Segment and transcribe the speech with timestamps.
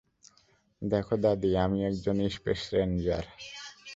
[0.81, 3.25] দেখো দাদী, আমিও একজন স্পেস রেঞ্জার।